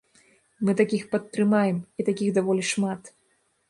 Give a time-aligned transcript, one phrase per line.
[0.69, 3.01] Мы такіх падтрымаем, і такіх даволі шмат.